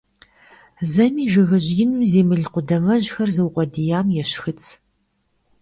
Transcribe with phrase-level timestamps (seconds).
[0.91, 4.61] Зэми жыгыжь ину зи мыл къудамэжьхэр зыукъуэдиям ещхыц.